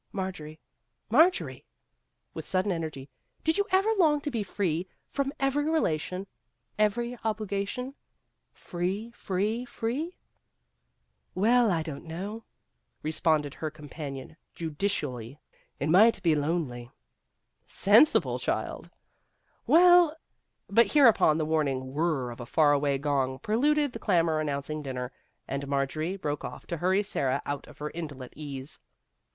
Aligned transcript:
Marjorie, 0.11 0.59
Marjorie!" 1.11 1.63
with 2.33 2.47
sudden 2.47 2.71
energy," 2.71 3.07
did 3.43 3.59
you 3.59 3.67
ever 3.69 3.91
long 3.99 4.19
to 4.21 4.31
be 4.31 4.41
free 4.41 4.87
from 5.05 5.31
every 5.39 5.65
relation 5.69 6.25
every 6.79 7.19
obligation 7.23 7.93
free, 8.51 9.11
free, 9.11 9.63
free?"" 9.63 10.17
Well, 11.35 11.69
I 11.69 11.83
don't 11.83 12.05
know," 12.05 12.45
responded 13.03 13.53
her 13.53 13.69
companion 13.69 14.37
judicially;" 14.55 15.39
it 15.79 15.87
might 15.87 16.23
be 16.23 16.33
lonely."" 16.33 16.89
Sensible 17.85 18.39
child!"" 18.39 18.89
Well," 19.67 20.15
but 20.67 20.93
hereupon 20.93 21.37
the 21.37 21.45
warning 21.45 21.93
whir 21.93 22.05
r 22.05 22.23
r 22.23 22.31
of 22.31 22.39
a 22.39 22.47
far 22.47 22.73
away 22.73 22.97
gong 22.97 23.37
preluded 23.37 23.93
the 23.93 23.99
clamor 23.99 24.39
announcing 24.39 24.81
dinner, 24.81 25.11
and 25.47 25.67
Marjorie 25.67 26.17
broke 26.17 26.43
off 26.43 26.65
to 26.65 26.77
hurry 26.77 27.03
Sara 27.03 27.39
out 27.45 27.67
of 27.67 27.77
her 27.77 27.91
indolent 27.91 28.33
ease. 28.35 28.79